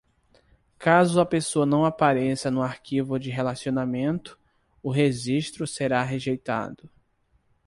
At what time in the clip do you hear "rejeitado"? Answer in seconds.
6.01-6.89